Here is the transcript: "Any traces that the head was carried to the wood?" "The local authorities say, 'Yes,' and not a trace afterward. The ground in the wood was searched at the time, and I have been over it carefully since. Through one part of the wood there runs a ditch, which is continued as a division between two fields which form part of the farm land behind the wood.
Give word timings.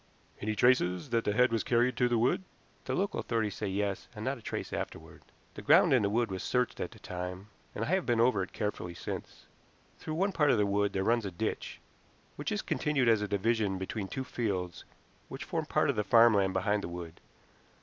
"Any 0.41 0.55
traces 0.55 1.11
that 1.11 1.25
the 1.25 1.33
head 1.33 1.51
was 1.51 1.63
carried 1.63 1.95
to 1.97 2.09
the 2.09 2.17
wood?" 2.17 2.41
"The 2.85 2.95
local 2.95 3.19
authorities 3.19 3.53
say, 3.53 3.67
'Yes,' 3.67 4.07
and 4.15 4.25
not 4.25 4.39
a 4.39 4.41
trace 4.41 4.73
afterward. 4.73 5.21
The 5.53 5.61
ground 5.61 5.93
in 5.93 6.01
the 6.01 6.09
wood 6.09 6.31
was 6.31 6.41
searched 6.41 6.79
at 6.79 6.89
the 6.89 6.97
time, 6.97 7.49
and 7.75 7.85
I 7.85 7.89
have 7.89 8.03
been 8.07 8.19
over 8.19 8.41
it 8.41 8.51
carefully 8.51 8.95
since. 8.95 9.45
Through 9.99 10.15
one 10.15 10.31
part 10.31 10.49
of 10.49 10.57
the 10.57 10.65
wood 10.65 10.93
there 10.93 11.03
runs 11.03 11.27
a 11.27 11.29
ditch, 11.29 11.79
which 12.35 12.51
is 12.51 12.63
continued 12.63 13.09
as 13.09 13.21
a 13.21 13.27
division 13.27 13.77
between 13.77 14.07
two 14.07 14.23
fields 14.23 14.85
which 15.29 15.43
form 15.45 15.67
part 15.67 15.91
of 15.91 15.95
the 15.95 16.03
farm 16.03 16.33
land 16.33 16.53
behind 16.53 16.81
the 16.81 16.89
wood. 16.89 17.19